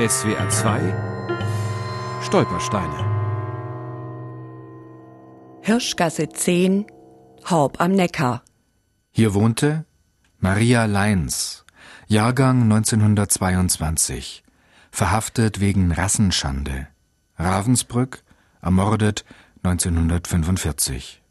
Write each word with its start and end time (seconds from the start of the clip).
SWR 0.00 0.48
2 0.48 0.92
Stolpersteine 2.20 2.98
Hirschgasse 5.62 6.28
10, 6.30 6.86
Horb 7.48 7.80
am 7.80 7.92
Neckar. 7.92 8.42
Hier 9.12 9.34
wohnte 9.34 9.84
Maria 10.40 10.86
Leins, 10.86 11.64
Jahrgang 12.08 12.62
1922, 12.62 14.42
verhaftet 14.90 15.60
wegen 15.60 15.92
Rassenschande. 15.92 16.88
Ravensbrück, 17.38 18.24
ermordet 18.60 19.24
1945. 19.62 21.22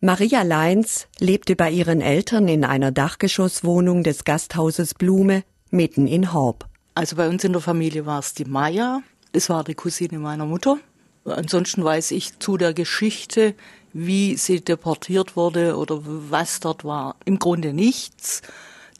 Maria 0.00 0.40
Leins 0.40 1.06
lebte 1.18 1.54
bei 1.54 1.70
ihren 1.70 2.00
Eltern 2.00 2.48
in 2.48 2.64
einer 2.64 2.92
Dachgeschosswohnung 2.92 4.04
des 4.04 4.24
Gasthauses 4.24 4.94
Blume 4.94 5.44
mitten 5.68 6.06
in 6.06 6.32
Horb. 6.32 6.69
Also 6.94 7.16
bei 7.16 7.28
uns 7.28 7.44
in 7.44 7.52
der 7.52 7.60
Familie 7.62 8.06
war 8.06 8.18
es 8.18 8.34
die 8.34 8.44
Maya, 8.44 9.02
das 9.32 9.48
war 9.48 9.64
die 9.64 9.74
Cousine 9.74 10.18
meiner 10.18 10.46
Mutter. 10.46 10.78
Ansonsten 11.24 11.84
weiß 11.84 12.10
ich 12.12 12.38
zu 12.38 12.56
der 12.56 12.74
Geschichte, 12.74 13.54
wie 13.92 14.36
sie 14.36 14.60
deportiert 14.60 15.36
wurde 15.36 15.76
oder 15.76 16.00
was 16.04 16.60
dort 16.60 16.84
war, 16.84 17.16
im 17.24 17.38
Grunde 17.38 17.72
nichts. 17.72 18.42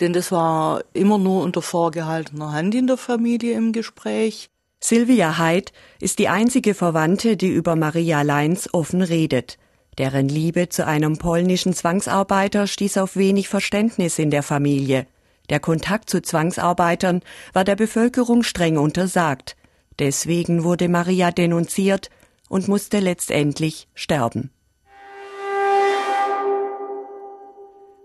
Denn 0.01 0.13
das 0.13 0.33
war 0.33 0.83
immer 0.93 1.19
nur 1.19 1.43
unter 1.43 1.63
vorgehaltener 1.63 2.53
Hand 2.53 2.75
in 2.75 2.87
der 2.87 2.97
Familie 2.97 3.55
im 3.55 3.73
Gespräch. 3.73 4.51
Sylvia 4.83 5.37
Heid 5.37 5.73
ist 6.01 6.19
die 6.19 6.29
einzige 6.29 6.75
Verwandte, 6.75 7.37
die 7.37 7.49
über 7.51 7.77
Maria 7.77 8.23
Leins 8.23 8.73
offen 8.73 9.03
redet. 9.03 9.59
Deren 9.99 10.29
Liebe 10.29 10.71
zu 10.71 10.87
einem 10.87 11.19
polnischen 11.19 11.75
Zwangsarbeiter 11.75 12.67
stieß 12.67 12.97
auf 12.97 13.17
wenig 13.17 13.49
Verständnis 13.49 14.19
in 14.19 14.31
der 14.31 14.43
Familie. 14.43 15.07
Der 15.51 15.61
Kontakt 15.61 16.09
zu 16.09 16.23
Zwangsarbeitern 16.23 17.23
war 17.53 17.65
der 17.65 17.77
Bevölkerung 17.77 18.43
streng 18.45 18.79
untersagt. 18.79 19.57
Deswegen 19.99 20.65
wurde 20.65 20.89
Maria 20.89 21.33
denunziert 21.33 22.09
und 22.49 22.69
musste 22.69 23.01
letztendlich 23.01 23.89
sterben. 23.95 24.51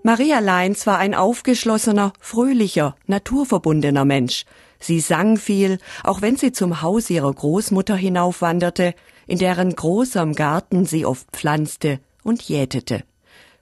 Maria 0.03 0.39
Leins 0.39 0.85
war 0.85 0.99
ein 0.99 1.15
aufgeschlossener, 1.15 2.13
fröhlicher, 2.19 2.95
naturverbundener 3.07 4.05
Mensch. 4.05 4.45
Sie 4.79 4.99
sang 4.99 5.37
viel, 5.37 5.79
auch 6.03 6.21
wenn 6.21 6.37
sie 6.37 6.51
zum 6.51 6.83
Haus 6.83 7.09
ihrer 7.09 7.33
Großmutter 7.33 7.95
hinaufwanderte, 7.95 8.93
in 9.25 9.39
deren 9.39 9.75
großem 9.75 10.33
Garten 10.33 10.85
sie 10.85 11.07
oft 11.07 11.27
pflanzte 11.31 11.99
und 12.23 12.43
jätete. 12.43 13.03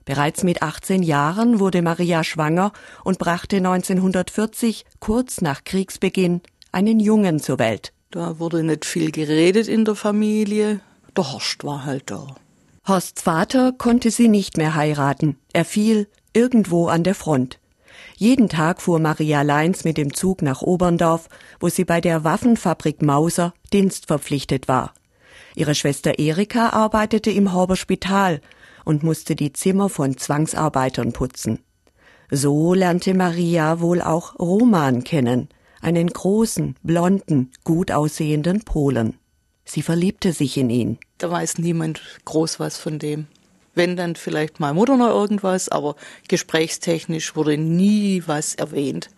Bereits 0.04 0.42
mit 0.42 0.62
18 0.62 1.02
Jahren 1.02 1.60
wurde 1.60 1.80
Maria 1.80 2.24
schwanger 2.24 2.72
und 3.04 3.18
brachte 3.18 3.56
1940, 3.56 4.84
kurz 5.00 5.40
nach 5.40 5.64
Kriegsbeginn, 5.64 6.42
einen 6.72 7.00
Jungen 7.00 7.40
zur 7.40 7.58
Welt. 7.58 7.92
Da 8.10 8.38
wurde 8.38 8.62
nicht 8.62 8.84
viel 8.84 9.10
geredet 9.10 9.66
in 9.66 9.84
der 9.84 9.94
Familie. 9.94 10.80
Der 11.16 11.32
Horst 11.32 11.64
war 11.64 11.84
halt 11.84 12.10
da. 12.10 12.34
Horsts 12.86 13.22
Vater 13.22 13.72
konnte 13.72 14.10
sie 14.10 14.28
nicht 14.28 14.58
mehr 14.58 14.74
heiraten. 14.74 15.38
Er 15.52 15.64
fiel 15.64 16.06
irgendwo 16.34 16.88
an 16.88 17.02
der 17.02 17.14
Front. 17.14 17.58
Jeden 18.16 18.48
Tag 18.48 18.82
fuhr 18.82 18.98
Maria 18.98 19.42
Leins 19.42 19.84
mit 19.84 19.96
dem 19.96 20.12
Zug 20.12 20.42
nach 20.42 20.60
Oberndorf, 20.60 21.28
wo 21.60 21.68
sie 21.68 21.84
bei 21.84 22.00
der 22.00 22.24
Waffenfabrik 22.24 23.02
Mauser 23.02 23.54
dienstverpflichtet 23.72 24.68
war. 24.68 24.92
Ihre 25.56 25.74
Schwester 25.74 26.18
Erika 26.18 26.70
arbeitete 26.70 27.30
im 27.30 27.52
Horber 27.52 27.76
Spital 27.76 28.40
und 28.84 29.02
musste 29.02 29.36
die 29.36 29.52
Zimmer 29.52 29.88
von 29.88 30.16
Zwangsarbeitern 30.16 31.12
putzen. 31.12 31.60
So 32.30 32.74
lernte 32.74 33.14
Maria 33.14 33.80
wohl 33.80 34.00
auch 34.00 34.38
Roman 34.38 35.04
kennen, 35.04 35.48
einen 35.80 36.08
großen, 36.08 36.76
blonden, 36.82 37.52
gut 37.62 37.90
aussehenden 37.90 38.64
Polen. 38.64 39.18
Sie 39.64 39.82
verliebte 39.82 40.32
sich 40.32 40.56
in 40.56 40.70
ihn. 40.70 40.98
Da 41.18 41.30
weiß 41.30 41.58
niemand 41.58 42.00
groß 42.24 42.60
was 42.60 42.76
von 42.76 42.98
dem. 42.98 43.26
Wenn 43.74 43.96
dann 43.96 44.14
vielleicht 44.14 44.60
mal 44.60 44.74
Mutter 44.74 44.96
noch 44.96 45.08
irgendwas, 45.08 45.68
aber 45.68 45.96
gesprächstechnisch 46.28 47.34
wurde 47.34 47.58
nie 47.58 48.22
was 48.26 48.54
erwähnt. 48.54 49.10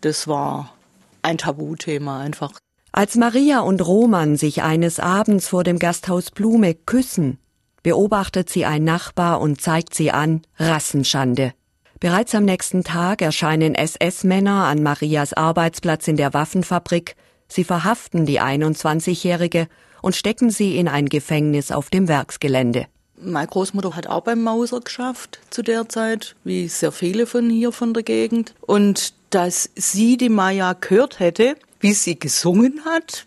Das 0.00 0.28
war 0.28 0.74
ein 1.22 1.38
Tabuthema 1.38 2.20
einfach. 2.20 2.52
Als 2.92 3.16
Maria 3.16 3.60
und 3.60 3.86
Roman 3.86 4.36
sich 4.36 4.62
eines 4.62 5.00
Abends 5.00 5.48
vor 5.48 5.64
dem 5.64 5.78
Gasthaus 5.78 6.30
Blume 6.30 6.74
küssen, 6.74 7.38
beobachtet 7.86 8.50
sie 8.50 8.64
ein 8.64 8.82
Nachbar 8.82 9.40
und 9.40 9.60
zeigt 9.60 9.94
sie 9.94 10.10
an 10.10 10.42
Rassenschande. 10.58 11.52
Bereits 12.00 12.34
am 12.34 12.44
nächsten 12.44 12.82
Tag 12.82 13.22
erscheinen 13.22 13.76
SS-Männer 13.76 14.64
an 14.64 14.82
Marias 14.82 15.34
Arbeitsplatz 15.34 16.08
in 16.08 16.16
der 16.16 16.34
Waffenfabrik. 16.34 17.14
Sie 17.46 17.62
verhaften 17.62 18.26
die 18.26 18.40
21-Jährige 18.40 19.68
und 20.02 20.16
stecken 20.16 20.50
sie 20.50 20.76
in 20.78 20.88
ein 20.88 21.08
Gefängnis 21.08 21.70
auf 21.70 21.88
dem 21.88 22.08
Werksgelände. 22.08 22.86
Meine 23.20 23.46
Großmutter 23.46 23.94
hat 23.94 24.08
auch 24.08 24.22
beim 24.22 24.42
Mauser 24.42 24.80
geschafft 24.80 25.38
zu 25.50 25.62
der 25.62 25.88
Zeit, 25.88 26.34
wie 26.42 26.66
sehr 26.66 26.90
viele 26.90 27.24
von 27.24 27.48
hier 27.48 27.70
von 27.70 27.94
der 27.94 28.02
Gegend. 28.02 28.56
Und 28.62 29.14
dass 29.30 29.70
sie 29.76 30.16
die 30.16 30.28
Maya 30.28 30.72
gehört 30.72 31.20
hätte, 31.20 31.54
wie 31.78 31.92
sie 31.92 32.18
gesungen 32.18 32.84
hat 32.84 33.26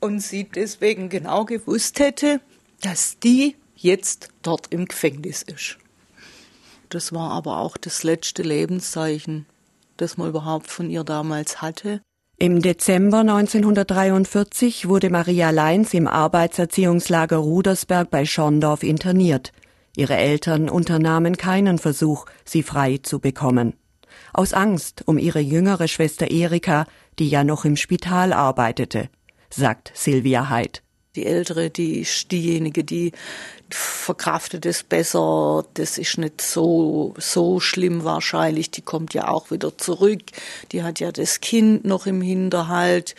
und 0.00 0.20
sie 0.20 0.44
deswegen 0.44 1.10
genau 1.10 1.44
gewusst 1.44 2.00
hätte, 2.00 2.40
dass 2.80 3.18
die 3.18 3.56
jetzt 3.82 4.28
dort 4.42 4.68
im 4.70 4.86
Gefängnis 4.86 5.42
ist. 5.42 5.78
Das 6.88 7.12
war 7.12 7.30
aber 7.30 7.58
auch 7.58 7.76
das 7.76 8.02
letzte 8.02 8.42
Lebenszeichen, 8.42 9.46
das 9.96 10.16
man 10.16 10.28
überhaupt 10.28 10.68
von 10.68 10.90
ihr 10.90 11.04
damals 11.04 11.62
hatte. 11.62 12.00
Im 12.38 12.62
Dezember 12.62 13.18
1943 13.18 14.88
wurde 14.88 15.10
Maria 15.10 15.50
Leins 15.50 15.92
im 15.92 16.06
Arbeitserziehungslager 16.08 17.36
Rudersberg 17.36 18.10
bei 18.10 18.24
Schorndorf 18.24 18.82
interniert. 18.82 19.52
Ihre 19.96 20.16
Eltern 20.16 20.70
unternahmen 20.70 21.36
keinen 21.36 21.78
Versuch, 21.78 22.26
sie 22.44 22.62
frei 22.62 22.98
zu 23.02 23.18
bekommen. 23.18 23.74
Aus 24.32 24.54
Angst 24.54 25.02
um 25.06 25.18
ihre 25.18 25.40
jüngere 25.40 25.86
Schwester 25.86 26.30
Erika, 26.30 26.86
die 27.18 27.28
ja 27.28 27.44
noch 27.44 27.64
im 27.64 27.76
Spital 27.76 28.32
arbeitete, 28.32 29.10
sagt 29.50 29.92
Silvia 29.94 30.48
Heid. 30.48 30.82
Die 31.20 31.26
Ältere, 31.26 31.68
die 31.68 32.00
ist 32.00 32.32
diejenige, 32.32 32.82
die 32.82 33.12
verkraftet 33.68 34.64
es 34.64 34.82
besser. 34.82 35.66
Das 35.74 35.98
ist 35.98 36.16
nicht 36.16 36.40
so, 36.40 37.12
so 37.18 37.60
schlimm 37.60 38.04
wahrscheinlich. 38.04 38.70
Die 38.70 38.80
kommt 38.80 39.12
ja 39.12 39.28
auch 39.28 39.50
wieder 39.50 39.76
zurück. 39.76 40.22
Die 40.72 40.82
hat 40.82 40.98
ja 40.98 41.12
das 41.12 41.42
Kind 41.42 41.84
noch 41.84 42.06
im 42.06 42.22
Hinterhalt. 42.22 43.16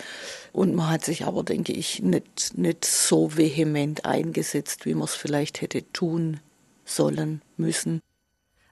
Und 0.52 0.74
man 0.74 0.90
hat 0.90 1.06
sich 1.06 1.28
aber, 1.28 1.44
denke 1.44 1.74
ich, 1.74 2.02
nicht, 2.02 2.58
nicht 2.58 2.86
so 2.86 3.38
vehement 3.38 4.04
eingesetzt, 4.04 4.88
wie 4.88 4.96
man 4.96 5.04
es 5.04 5.14
vielleicht 5.14 5.62
hätte 5.62 5.84
tun 5.94 6.40
sollen 6.84 7.44
müssen. 7.56 8.02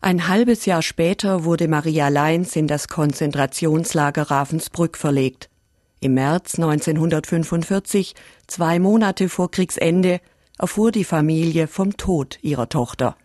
Ein 0.01 0.27
halbes 0.27 0.65
Jahr 0.65 0.81
später 0.81 1.43
wurde 1.43 1.67
Maria 1.67 2.07
Leins 2.07 2.55
in 2.55 2.65
das 2.65 2.87
Konzentrationslager 2.87 4.23
Ravensbrück 4.23 4.97
verlegt. 4.97 5.49
Im 6.01 6.13
März 6.13 6.55
1945, 6.55 8.15
zwei 8.47 8.79
Monate 8.79 9.27
vor 9.27 9.51
Kriegsende, 9.51 10.21
erfuhr 10.57 10.91
die 10.91 11.03
Familie 11.03 11.67
vom 11.67 11.97
Tod 11.97 12.39
ihrer 12.41 12.69
Tochter. 12.69 13.17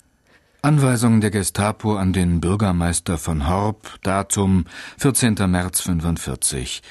Anweisung 0.63 1.21
der 1.21 1.31
Gestapo 1.31 1.97
an 1.97 2.13
den 2.13 2.41
Bürgermeister 2.41 3.19
von 3.19 3.49
Horb, 3.49 3.99
Datum 4.03 4.65
14. 4.99 5.35
März 5.47 5.83
45. 5.83 6.83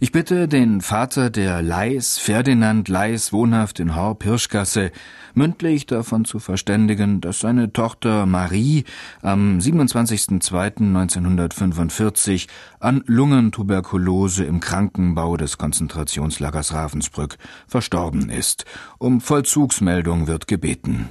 Ich 0.00 0.12
bitte 0.12 0.46
den 0.46 0.80
Vater 0.80 1.28
der 1.28 1.60
Leis, 1.60 2.18
Ferdinand 2.18 2.88
Leis, 2.88 3.32
wohnhaft 3.32 3.80
in 3.80 3.96
Horb-Hirschgasse, 3.96 4.92
mündlich 5.34 5.86
davon 5.86 6.24
zu 6.24 6.38
verständigen, 6.38 7.20
dass 7.20 7.40
seine 7.40 7.72
Tochter 7.72 8.24
Marie 8.24 8.84
am 9.22 9.58
27.02.1945 9.58 12.46
an 12.78 13.02
Lungentuberkulose 13.06 14.44
im 14.44 14.60
Krankenbau 14.60 15.36
des 15.36 15.58
Konzentrationslagers 15.58 16.72
Ravensbrück 16.72 17.36
verstorben 17.66 18.30
ist. 18.30 18.66
Um 18.98 19.20
Vollzugsmeldung 19.20 20.28
wird 20.28 20.46
gebeten. 20.46 21.08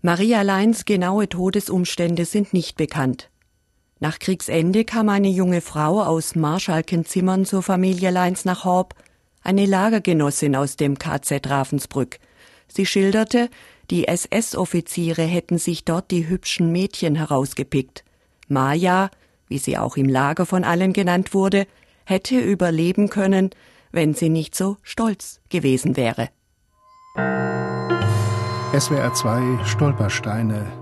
Maria 0.00 0.42
Leins 0.42 0.86
genaue 0.86 1.28
Todesumstände 1.28 2.24
sind 2.24 2.52
nicht 2.52 2.76
bekannt. 2.76 3.30
Nach 4.02 4.18
Kriegsende 4.18 4.84
kam 4.84 5.08
eine 5.08 5.28
junge 5.28 5.60
Frau 5.60 6.02
aus 6.02 6.34
Marschalkenzimmern 6.34 7.44
zur 7.44 7.62
Familie 7.62 8.10
Leins 8.10 8.44
nach 8.44 8.64
Horb, 8.64 8.96
eine 9.44 9.64
Lagergenossin 9.64 10.56
aus 10.56 10.74
dem 10.74 10.98
KZ 10.98 11.48
Ravensbrück. 11.48 12.18
Sie 12.66 12.84
schilderte, 12.84 13.48
die 13.92 14.08
SS-Offiziere 14.08 15.22
hätten 15.22 15.56
sich 15.56 15.84
dort 15.84 16.10
die 16.10 16.26
hübschen 16.28 16.72
Mädchen 16.72 17.14
herausgepickt. 17.14 18.02
Maja, 18.48 19.08
wie 19.46 19.58
sie 19.58 19.78
auch 19.78 19.96
im 19.96 20.08
Lager 20.08 20.46
von 20.46 20.64
allen 20.64 20.92
genannt 20.92 21.32
wurde, 21.32 21.68
hätte 22.04 22.40
überleben 22.40 23.08
können, 23.08 23.50
wenn 23.92 24.14
sie 24.14 24.30
nicht 24.30 24.56
so 24.56 24.78
stolz 24.82 25.40
gewesen 25.48 25.96
wäre. 25.96 26.30
SWR 28.76 29.14
2 29.14 29.64
Stolpersteine 29.64 30.81